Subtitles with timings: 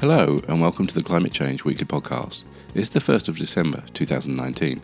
[0.00, 2.44] Hello, and welcome to the Climate Change Weekly Podcast.
[2.72, 4.80] It's the 1st of December 2019.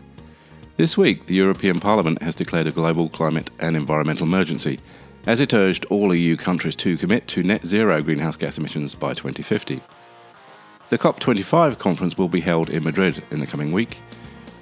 [0.75, 4.79] This week, the European Parliament has declared a global climate and environmental emergency
[5.25, 9.15] as it urged all EU countries to commit to net zero greenhouse gas emissions by
[9.15, 9.81] 2050.
[10.89, 13.97] The COP25 conference will be held in Madrid in the coming week.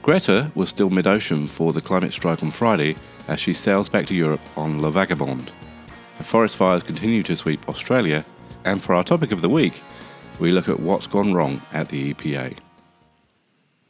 [0.03, 2.95] Greta was still mid ocean for the climate strike on Friday
[3.27, 5.49] as she sails back to Europe on La Vagabonde.
[6.17, 8.23] The forest fires continue to sweep Australia,
[8.63, 9.83] and for our topic of the week,
[10.39, 12.57] we look at what's gone wrong at the EPA.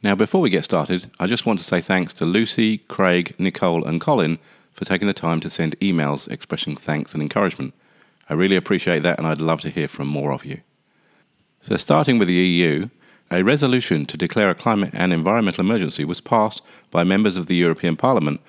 [0.02, 3.84] Now, before we get started, I just want to say thanks to Lucy, Craig, Nicole,
[3.84, 4.38] and Colin
[4.72, 7.74] for taking the time to send emails expressing thanks and encouragement.
[8.28, 10.60] I really appreciate that, and I'd love to hear from more of you.
[11.60, 12.88] So, starting with the EU,
[13.30, 17.56] a resolution to declare a climate and environmental emergency was passed by members of the
[17.56, 18.40] European Parliament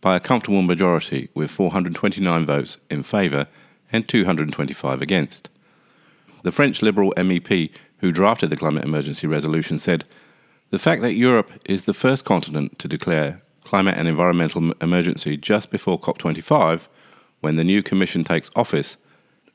[0.00, 3.46] by a comfortable majority with 429 votes in favour
[3.92, 5.48] and 225 against.
[6.46, 10.04] The French Liberal MEP who drafted the climate emergency resolution said,
[10.70, 15.72] The fact that Europe is the first continent to declare climate and environmental emergency just
[15.72, 16.86] before COP25,
[17.40, 18.96] when the new Commission takes office,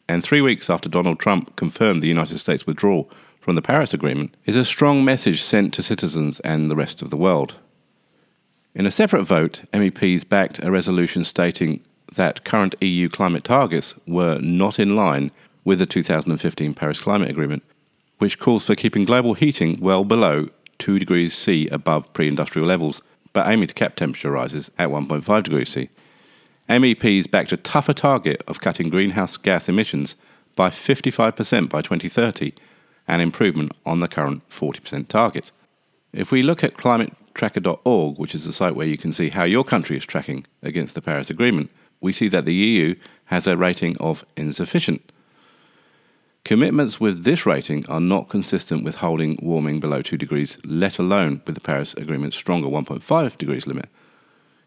[0.10, 4.36] and three weeks after Donald Trump confirmed the United States' withdrawal from the Paris Agreement,
[4.46, 7.56] is a strong message sent to citizens and the rest of the world.
[8.76, 11.80] In a separate vote, MEPs backed a resolution stating
[12.16, 15.32] that current EU climate targets were not in line
[15.64, 17.64] with the 2015 Paris Climate Agreement,
[18.18, 20.48] which calls for keeping global heating well below
[20.80, 23.02] 2 degrees C above pre industrial levels,
[23.34, 25.90] but aiming to cap temperature rises at 1.5 degrees C.
[26.70, 30.16] MEPs backed a tougher target of cutting greenhouse gas emissions
[30.56, 32.54] by 55% by 2030,
[33.08, 35.52] an improvement on the current 40% target.
[36.14, 39.64] If we look at climatetracker.org, which is the site where you can see how your
[39.64, 41.72] country is tracking against the Paris Agreement,
[42.02, 45.12] we see that the EU has a rating of insufficient.
[46.52, 51.42] Commitments with this rating are not consistent with holding warming below 2 degrees, let alone
[51.46, 53.88] with the Paris Agreement's stronger 1.5 degrees limit.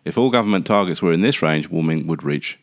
[0.02, 2.58] If all government targets were in this range, warming would reach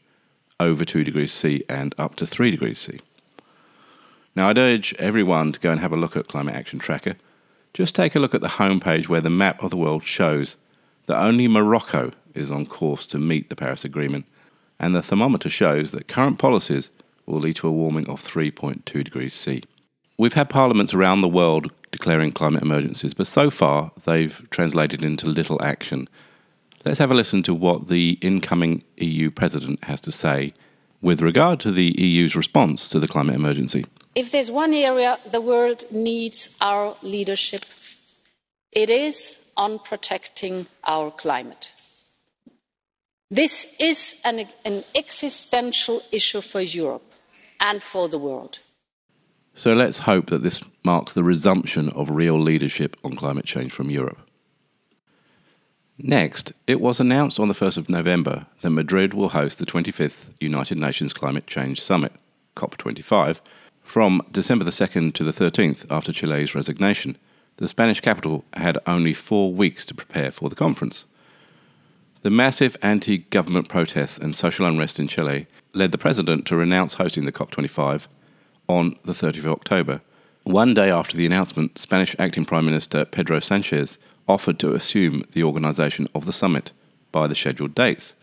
[0.59, 2.99] over 2 degrees C and up to 3 degrees C.
[4.35, 7.13] Now, I'd urge everyone to go and have a look at Climate Action Tracker.
[7.75, 10.57] Just take a look at the homepage where the map of the world shows
[11.05, 14.25] that only Morocco is on course to meet the Paris Agreement,
[14.79, 16.89] and the thermometer shows that current policies
[17.31, 19.63] will lead to a warming of 3.2 degrees C.
[20.17, 25.27] We've had parliaments around the world declaring climate emergencies, but so far they've translated into
[25.27, 26.07] little action.
[26.85, 30.53] Let's have a listen to what the incoming EU president has to say
[31.01, 33.85] with regard to the EU's response to the climate emergency.
[34.13, 37.65] If there's one area the world needs our leadership,
[38.71, 41.73] it is on protecting our climate.
[43.29, 47.10] This is an, an existential issue for Europe
[47.61, 48.59] and for the world.
[49.53, 53.89] So let's hope that this marks the resumption of real leadership on climate change from
[53.89, 54.17] Europe.
[55.97, 60.31] Next, it was announced on the 1st of November that Madrid will host the 25th
[60.39, 62.13] United Nations Climate Change Summit,
[62.55, 63.41] COP25,
[63.83, 67.17] from December the 2nd to the 13th after Chile's resignation.
[67.57, 71.05] The Spanish capital had only four weeks to prepare for the conference.
[72.23, 76.93] The massive anti government protests and social unrest in Chile led the president to renounce
[76.93, 78.05] hosting the COP25
[78.67, 80.01] on the 30th of October.
[80.43, 85.41] One day after the announcement, Spanish acting Prime Minister Pedro Sanchez offered to assume the
[85.41, 86.71] organisation of the summit
[87.11, 88.13] by the scheduled dates.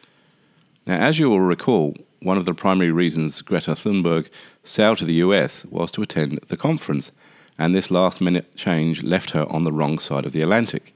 [0.87, 4.29] Now, as you will recall, one of the primary reasons Greta Thunberg
[4.63, 7.11] sailed to the US was to attend the conference,
[7.59, 10.95] and this last minute change left her on the wrong side of the Atlantic.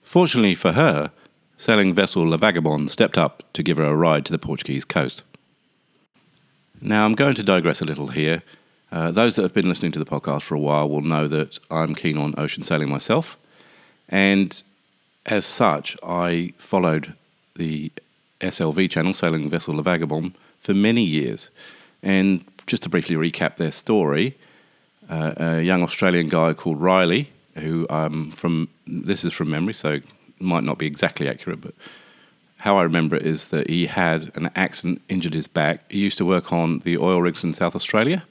[0.00, 1.10] Fortunately for her,
[1.58, 5.22] sailing vessel La Vagabonde stepped up to give her a ride to the Portuguese coast.
[6.80, 8.42] Now, I'm going to digress a little here.
[8.92, 11.58] Uh, those that have been listening to the podcast for a while will know that
[11.70, 13.36] I'm keen on ocean sailing myself.
[14.08, 14.62] And
[15.24, 17.14] as such, I followed
[17.56, 17.90] the
[18.40, 21.50] SLV channel, Sailing Vessel La Vagabonde, for many years.
[22.02, 24.36] And just to briefly recap their story,
[25.08, 30.00] uh, a young Australian guy called Riley, who um, from this is from memory, so
[30.38, 31.74] might not be exactly accurate, but
[32.58, 35.90] how I remember it is that he had an accident, injured his back.
[35.90, 38.24] He used to work on the oil rigs in South Australia.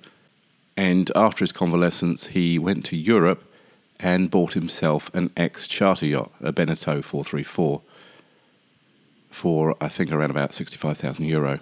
[0.76, 3.44] And after his convalescence, he went to Europe
[4.00, 7.82] and bought himself an ex charter yacht, a Beneteau 434,
[9.30, 11.60] for I think around about 65,000 euro.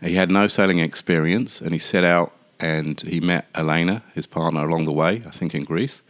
[0.00, 4.68] He had no sailing experience and he set out and he met Elayna, his partner,
[4.68, 6.02] along the way, I think in Greece.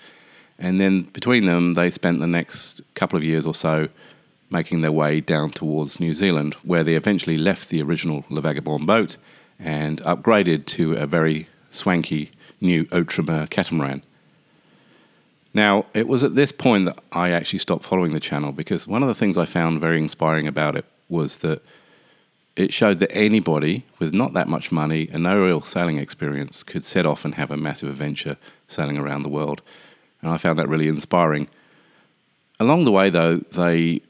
[0.59, 3.89] And then between them, they spent the next couple of years or so
[4.51, 8.87] making their way down towards New Zealand, where they eventually left the original La Vagabonde
[8.87, 9.17] boat
[9.59, 12.31] and upgraded to a very swanky
[12.61, 14.03] new Outremer catamaran.
[15.53, 19.03] Now, it was at this point that I actually stopped following the channel because one
[19.03, 21.63] of the things I found very inspiring about it was that
[22.57, 26.85] it showed that anybody with not that much money and no real sailing experience could
[26.85, 28.37] set off and have a massive adventure
[28.69, 29.63] sailing around the world.
[30.25, 31.49] And I found that really inspiring.
[32.59, 34.01] Along the way, though, they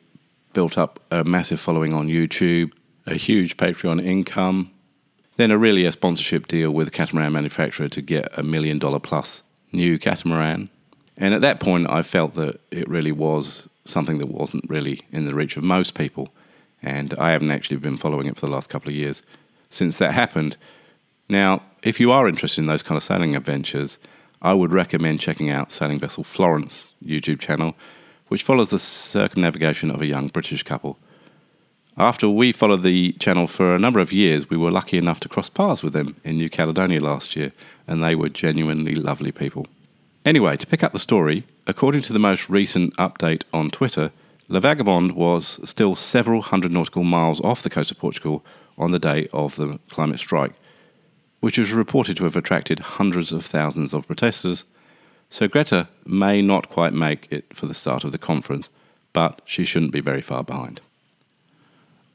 [0.53, 2.73] built up a massive following on YouTube,
[3.05, 4.71] a huge Patreon income,
[5.37, 9.01] then a really a sponsorship deal with a catamaran manufacturer to get a million dollar
[9.01, 10.71] plus new catamaran.
[11.17, 15.25] And at that point, I felt that it really was something that wasn't really in
[15.25, 16.29] the reach of most people.
[16.81, 19.23] And I haven't actually been following it for the last couple of years
[19.69, 20.57] since that happened.
[21.29, 23.99] Now, if you are interested in those kind of sailing adventures,
[24.45, 27.75] I would recommend checking out Sailing Vessel Florence YouTube channel,
[28.29, 30.99] which follows the circumnavigation of a young British couple.
[31.97, 35.31] After we followed the channel for a number of years, we were lucky enough to
[35.31, 37.53] cross paths with them in New Caledonia last year,
[37.87, 39.67] and they were genuinely lovely people.
[40.27, 44.13] Anyway, to pick up the story, according to the most recent update on Twitter,
[44.49, 48.45] La Vagabonde was still several hundred nautical miles off the coast of Portugal
[48.77, 50.53] on the day of the climate strike,
[51.45, 54.65] which is reported to have attracted hundreds of thousands of protesters.
[55.29, 58.71] So Greta may not quite make it for the start of the conference,
[59.13, 60.81] but she shouldn't be very far behind.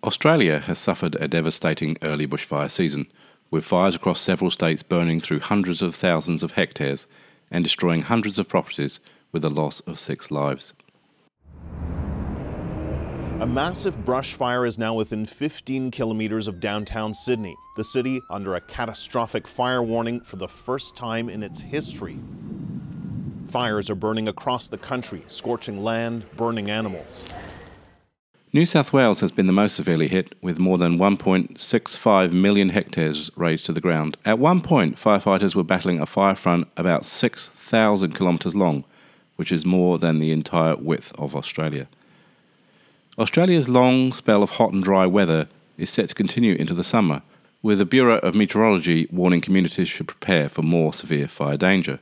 [0.03, 3.05] Australia has suffered a devastating early bushfire season,
[3.51, 7.05] with fires across several states burning through hundreds of thousands of hectares
[7.51, 8.99] and destroying hundreds of properties
[9.31, 10.73] with the loss of six lives.
[13.41, 18.55] A massive brush fire is now within 15 kilometers of downtown Sydney, the city under
[18.55, 22.19] a catastrophic fire warning for the first time in its history.
[23.47, 27.23] Fires are burning across the country, scorching land, burning animals.
[28.51, 33.31] New South Wales has been the most severely hit, with more than 1.65 million hectares
[33.37, 34.17] razed to the ground.
[34.25, 38.83] At one point, firefighters were battling a fire front about 6,000 kilometres long,
[39.37, 41.87] which is more than the entire width of Australia.
[43.19, 47.21] Australia's long spell of hot and dry weather is set to continue into the summer,
[47.61, 51.99] with the Bureau of Meteorology warning communities should prepare for more severe fire danger.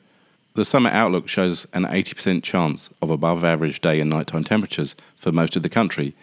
[0.54, 5.32] The summer outlook shows an 80% chance of above average day and nighttime temperatures for
[5.32, 6.14] most of the country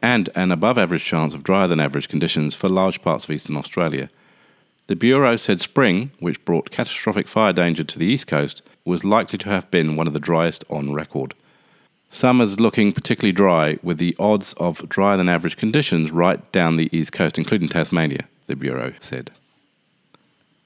[0.00, 3.56] and an above average chance of drier than average conditions for large parts of eastern
[3.56, 4.08] Australia.
[4.86, 9.38] The Bureau said spring, which brought catastrophic fire danger to the east coast, was likely
[9.38, 11.34] to have been one of the driest on record.
[12.14, 16.88] Summer's looking particularly dry, with the odds of drier than average conditions right down the
[16.96, 19.32] east coast, including Tasmania, the Bureau said.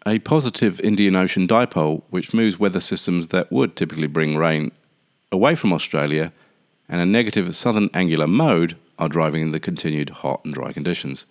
[0.07, 4.73] A positive Indian Ocean dipole, which moves weather systems that would typically bring rain
[5.33, 6.35] away from Australia,
[6.87, 11.25] and a negative southern annular mode are driving the continued hot and dry conditions.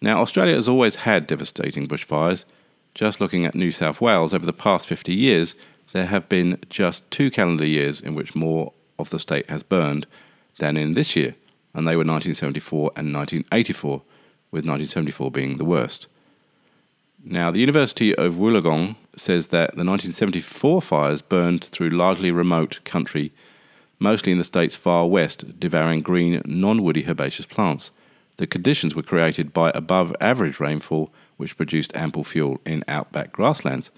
[0.00, 2.46] Now, Australia has always had devastating bushfires.
[2.94, 5.54] Just looking at New South Wales over the past 50 years,
[5.92, 10.06] there have been just two calendar years in which more of the state has burned
[10.58, 11.34] than in this year,
[11.74, 14.02] and they were 1974 and 1984,
[14.50, 16.06] with 1974 being the worst.
[17.24, 23.32] Now, the University of Wollongong says that the 1974 fires burned through largely remote country
[23.98, 27.90] mostly in the state's far west, devouring green, non woody herbaceous plants.
[28.36, 33.90] The conditions were created by above average rainfall, which produced ample fuel in outback grasslands.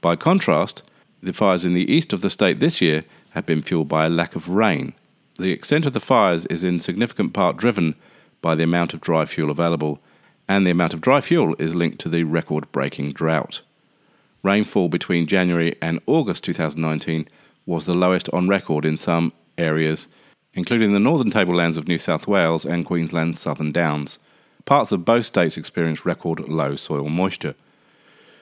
[0.00, 0.82] By contrast,
[1.22, 4.10] the fires in the east of the state this year have been fueled by a
[4.10, 4.94] lack of rain.
[5.38, 7.94] The extent of the fires is in significant part driven
[8.40, 10.00] by the amount of dry fuel available,
[10.48, 13.62] and the amount of dry fuel is linked to the record breaking drought.
[14.42, 17.28] Rainfall between January and August 2019
[17.64, 20.08] was the lowest on record in some areas,
[20.54, 24.18] including the northern tablelands of New South Wales and Queensland's southern downs.
[24.64, 27.54] Parts of both states experienced record low soil moisture.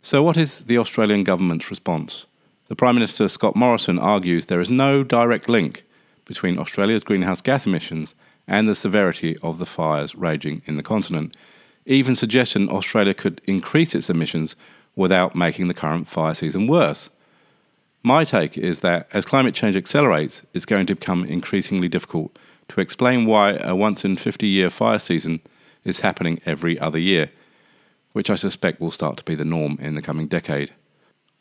[0.02, 2.24] So, what is the Australian government's response?
[2.70, 5.82] The Prime Minister Scott Morrison argues there is no direct link
[6.24, 8.14] between Australia's greenhouse gas emissions
[8.46, 11.36] and the severity of the fires raging in the continent,
[11.84, 14.54] even suggesting Australia could increase its emissions
[14.94, 17.10] without making the current fire season worse.
[18.04, 22.80] My take is that as climate change accelerates, it's going to become increasingly difficult to
[22.80, 25.40] explain why a once in 50 year fire season
[25.84, 27.32] is happening every other year,
[28.12, 30.72] which I suspect will start to be the norm in the coming decade.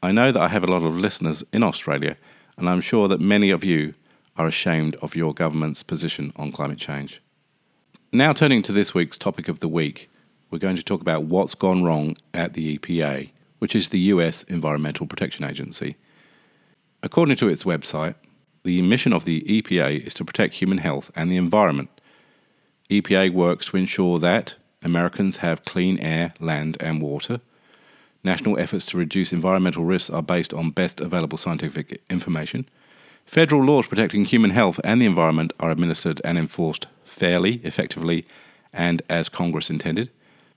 [0.01, 2.15] I know that I have a lot of listeners in Australia,
[2.57, 3.95] and I'm sure that many of you
[4.37, 7.21] are ashamed of your government's position on climate change.
[8.13, 10.09] Now, turning to this week's topic of the week,
[10.49, 13.29] we're going to talk about what's gone wrong at the EPA,
[13.59, 15.97] which is the US Environmental Protection Agency.
[17.03, 18.15] According to its website,
[18.63, 21.89] the mission of the EPA is to protect human health and the environment.
[22.89, 27.41] EPA works to ensure that Americans have clean air, land, and water.
[28.23, 32.67] National efforts to reduce environmental risks are based on best available scientific information.
[33.25, 38.25] Federal laws protecting human health and the environment are administered and enforced fairly, effectively,
[38.73, 40.09] and as Congress intended.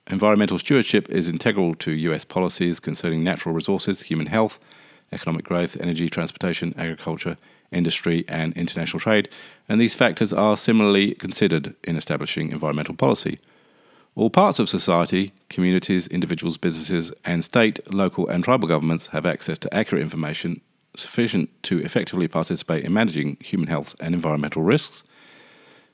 [0.09, 4.59] Environmental stewardship is integral to US policies concerning natural resources, human health,
[5.13, 7.37] economic growth, energy, transportation, agriculture,
[7.71, 9.29] industry, and international trade,
[9.69, 13.39] and these factors are similarly considered in establishing environmental policy.
[14.15, 19.59] All parts of society, communities, individuals, businesses, and state, local, and tribal governments have access
[19.61, 20.61] to accurate information
[20.95, 25.03] sufficient to effectively participate in managing human health and environmental risks.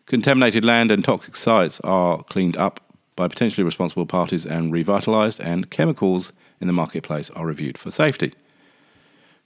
[0.07, 2.81] Contaminated land and toxic sites are cleaned up
[3.15, 8.35] by potentially responsible parties and revitalised, and chemicals in the marketplace are reviewed for safety.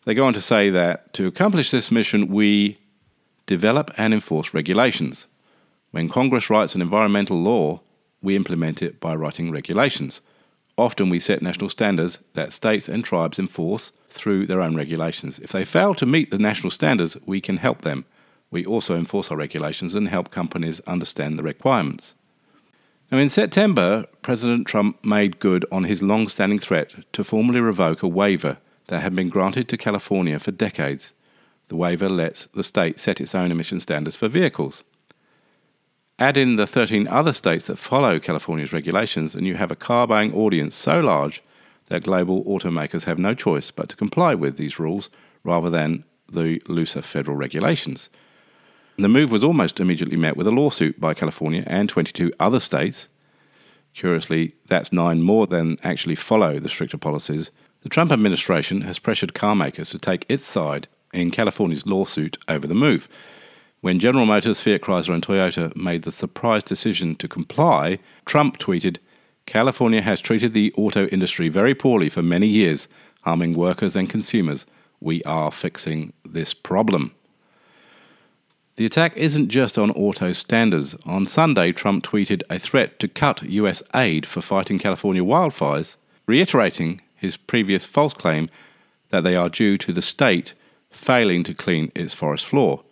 [0.05, 2.79] They go on to say that to accomplish this mission, we
[3.45, 5.27] develop and enforce regulations.
[5.91, 7.81] When Congress writes an environmental law,
[8.23, 10.21] we implement it by writing regulations.
[10.79, 15.39] Often we set national standards that states and tribes enforce through their own regulations.
[15.39, 18.07] If they fail to meet the national standards, we can help them.
[18.51, 22.15] We also enforce our regulations and help companies understand the requirements.
[23.11, 28.03] Now, in September, President Trump made good on his long standing threat to formally revoke
[28.03, 31.13] a waiver that had been granted to California for decades.
[31.69, 34.85] The waiver lets the state set its own emission standards for vehicles.
[36.23, 40.07] Add in the 13 other states that follow California's regulations, and you have a car
[40.07, 41.43] buying audience so large
[41.87, 45.11] that global automakers have no choice but to comply with these rules
[45.43, 48.09] rather than the looser federal regulations.
[48.99, 53.09] The move was almost immediately met with a lawsuit by California and 22 other states.
[53.93, 57.51] Curiously, that's nine more than actually follow the stricter policies.
[57.81, 62.77] The Trump administration has pressured carmakers to take its side in California's lawsuit over the
[62.77, 63.09] move.
[63.83, 68.99] When General Motors, Fiat Chrysler, and Toyota made the surprise decision to comply, Trump tweeted,
[69.45, 72.87] California has treated the auto industry very poorly for many years,
[73.23, 74.67] harming workers and consumers.
[75.01, 77.11] We are fixing this problem.
[78.77, 80.95] The attack isn't just on auto standards.
[81.05, 85.97] On Sunday, Trump tweeted a threat to cut US aid for fighting California wildfires,
[86.27, 88.49] reiterating his previous false claim
[89.09, 90.55] that they are due to the state
[90.93, 92.85] failing to clean its forest floor.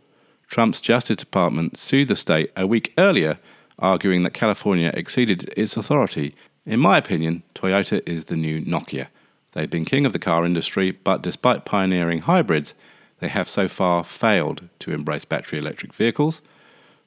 [0.50, 3.38] Trump's Justice Department sued the state a week earlier,
[3.78, 6.34] arguing that California exceeded its authority.
[6.66, 9.06] In my opinion, Toyota is the new Nokia.
[9.52, 12.74] They've been king of the car industry, but despite pioneering hybrids,
[13.20, 16.42] they have so far failed to embrace battery electric vehicles.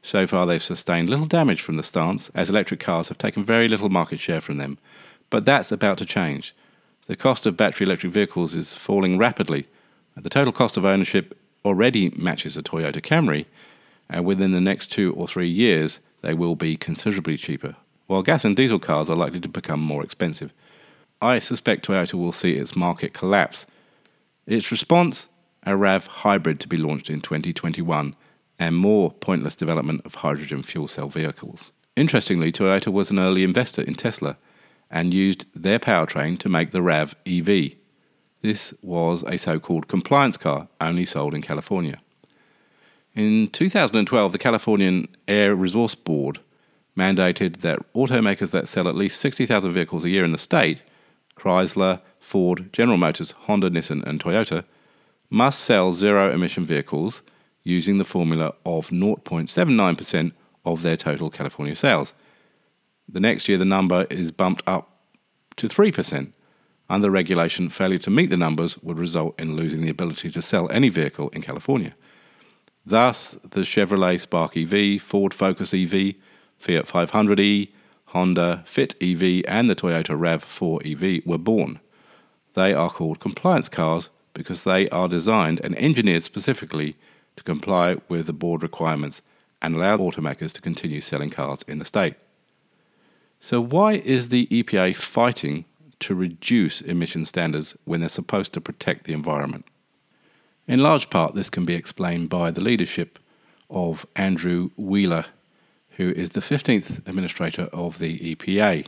[0.01, 3.67] So far, they've sustained little damage from the stance, as electric cars have taken very
[3.67, 4.77] little market share from them.
[5.29, 6.55] But that's about to change.
[7.07, 9.67] The cost of battery electric vehicles is falling rapidly.
[10.15, 13.45] The total cost of ownership already matches a Toyota Camry,
[14.09, 17.75] and within the next two or three years, they will be considerably cheaper,
[18.07, 20.53] while gas and diesel cars are likely to become more expensive.
[21.21, 23.65] I suspect Toyota will see its market collapse.
[24.45, 25.27] Its response?
[25.65, 28.15] A RAV hybrid to be launched in 2021,
[28.59, 31.71] and more pointless development of hydrogen fuel cell vehicles.
[31.95, 34.37] Interestingly, Toyota was an early investor in Tesla
[34.89, 37.73] and used their powertrain to make the RAV EV,
[38.43, 41.97] this was a so called compliance car only sold in California.
[43.15, 46.39] In 2012, the Californian Air Resource Board
[46.97, 50.83] mandated that automakers that sell at least 60,000 vehicles a year in the state
[51.37, 54.65] Chrysler, Ford, General Motors, Honda, Nissan, and Toyota
[55.29, 57.23] must sell zero emission vehicles
[57.63, 60.31] using the formula of 0.79%
[60.65, 62.13] of their total California sales.
[63.07, 64.89] The next year, the number is bumped up
[65.55, 66.33] to 3%.
[66.93, 70.69] Under regulation, failure to meet the numbers would result in losing the ability to sell
[70.69, 71.95] any vehicle in California.
[72.85, 76.13] Thus, the Chevrolet Spark EV, Ford Focus EV,
[76.59, 77.71] Fiat 500e,
[78.09, 81.79] Honda Fit EV, and the Toyota RAV4 EV were born.
[82.53, 86.95] They are called compliance cars because they are designed and engineered specifically
[87.37, 89.23] to comply with the board requirements
[89.63, 92.13] and allow automakers to continue selling cars in the state.
[93.39, 95.65] So, why is the EPA fighting
[96.03, 99.65] to reduce emission standards when they're supposed to protect the environment.
[100.67, 103.19] In large part, this can be explained by the leadership
[103.69, 105.25] of Andrew Wheeler,
[105.91, 108.87] who is the 15th administrator of the EPA.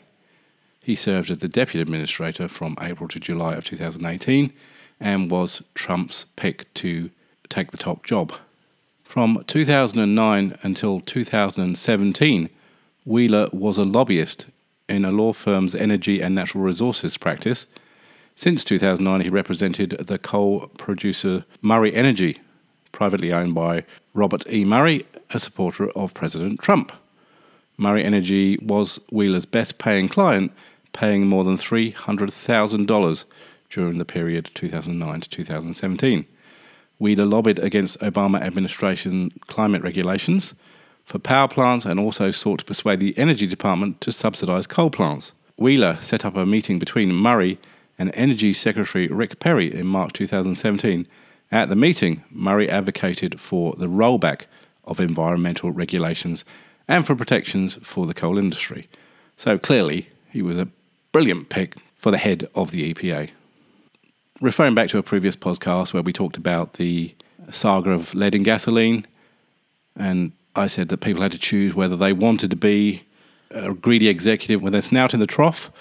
[0.83, 4.53] He served as the deputy administrator from April to July of 2018
[4.99, 7.09] and was Trump's pick to
[7.49, 8.33] take the top job.
[9.03, 12.49] From 2009 until 2017,
[13.05, 14.47] Wheeler was a lobbyist
[14.87, 17.67] in a law firm's energy and natural resources practice.
[18.35, 22.41] Since 2009, he represented the coal producer Murray Energy,
[22.91, 24.65] privately owned by Robert E.
[24.65, 26.91] Murray, a supporter of President Trump.
[27.77, 30.51] Murray Energy was Wheeler's best paying client,
[30.93, 33.25] paying more than $300,000
[33.69, 36.25] during the period 2009 to 2017.
[36.97, 40.53] Wheeler lobbied against Obama administration climate regulations
[41.05, 45.31] for power plants and also sought to persuade the Energy Department to subsidise coal plants.
[45.57, 47.57] Wheeler set up a meeting between Murray
[47.97, 51.07] and Energy Secretary Rick Perry in March 2017.
[51.51, 54.45] At the meeting, Murray advocated for the rollback
[54.83, 56.43] of environmental regulations
[56.87, 58.89] and for protections for the coal industry.
[59.37, 60.67] So clearly, he was a
[61.11, 63.29] brilliant pick for the head of the EPA.
[64.41, 67.15] Referring back to a previous podcast where we talked about the
[67.51, 69.05] saga of lead in gasoline,
[69.95, 73.03] and I said that people had to choose whether they wanted to be
[73.51, 75.71] a greedy executive with their snout in the trough,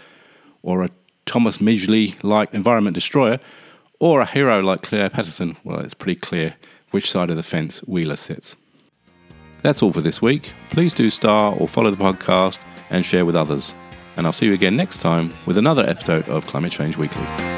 [0.63, 0.91] or a
[1.27, 3.39] Thomas Midgley like environment destroyer,
[4.01, 5.57] or a hero like Clair Patterson.
[5.65, 6.57] Well, it's pretty clear
[6.91, 8.57] which side of the fence Wheeler sits.
[9.63, 10.51] That's all for this week.
[10.71, 12.59] Please do star or follow the podcast
[12.91, 13.75] and share with others.
[14.17, 17.54] And I'll see you again next time with another episode of Climate Change Weekly.